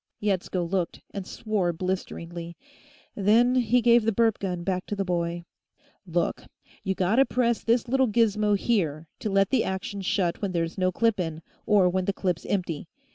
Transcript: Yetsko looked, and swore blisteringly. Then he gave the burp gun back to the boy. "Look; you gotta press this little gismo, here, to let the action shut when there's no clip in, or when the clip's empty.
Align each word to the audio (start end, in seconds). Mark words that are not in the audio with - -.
Yetsko 0.19 0.63
looked, 0.63 1.01
and 1.11 1.27
swore 1.27 1.71
blisteringly. 1.71 2.57
Then 3.13 3.53
he 3.53 3.83
gave 3.83 4.01
the 4.03 4.11
burp 4.11 4.39
gun 4.39 4.63
back 4.63 4.87
to 4.87 4.95
the 4.95 5.05
boy. 5.05 5.43
"Look; 6.07 6.45
you 6.83 6.95
gotta 6.95 7.23
press 7.23 7.63
this 7.63 7.87
little 7.87 8.07
gismo, 8.07 8.57
here, 8.57 9.05
to 9.19 9.29
let 9.29 9.51
the 9.51 9.63
action 9.63 10.01
shut 10.01 10.41
when 10.41 10.53
there's 10.53 10.75
no 10.75 10.91
clip 10.91 11.19
in, 11.19 11.43
or 11.67 11.87
when 11.87 12.05
the 12.05 12.13
clip's 12.13 12.47
empty. 12.47 12.87